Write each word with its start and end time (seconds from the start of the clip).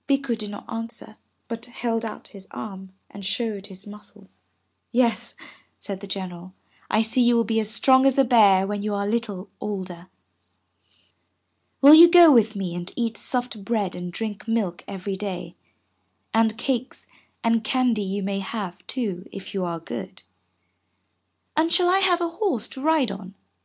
''Bikku 0.06 0.36
did 0.38 0.50
not 0.50 0.72
answer, 0.72 1.16
but 1.48 1.66
held 1.66 2.04
out 2.04 2.28
his 2.28 2.46
arm 2.52 2.92
and 3.10 3.26
showed 3.26 3.66
his 3.66 3.88
muscles. 3.88 4.38
"Yes," 4.92 5.34
said 5.80 5.98
the 5.98 6.06
General, 6.06 6.54
"I 6.88 7.02
see 7.02 7.22
you 7.22 7.34
will 7.34 7.42
be 7.42 7.58
as 7.58 7.72
strong 7.74 8.06
as 8.06 8.16
a 8.16 8.22
bear 8.22 8.68
when 8.68 8.84
you 8.84 8.94
are 8.94 9.04
a 9.04 9.10
little 9.10 9.50
older. 9.60 10.06
Will 11.80 11.92
you 11.94 12.08
go 12.08 12.30
with 12.30 12.54
me 12.54 12.76
and 12.76 12.92
eat 12.94 13.16
soft 13.18 13.64
bread 13.64 13.96
and 13.96 14.12
drink 14.12 14.46
milk 14.46 14.84
every 14.86 15.16
day, 15.16 15.56
and 16.32 16.56
cakes 16.56 17.08
and 17.42 17.64
candy 17.64 18.02
you 18.02 18.22
may 18.22 18.38
have, 18.38 18.86
too, 18.86 19.26
if 19.32 19.54
you 19.54 19.64
are 19.64 19.80
good?" 19.80 20.22
"And 21.56 21.72
shall 21.72 21.88
I 21.90 21.98
have 21.98 22.20
a 22.20 22.28
horse 22.28 22.68
to 22.68 22.80
ride 22.80 23.10
on?" 23.10 23.34